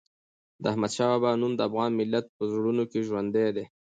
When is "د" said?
0.61-0.63, 1.55-1.61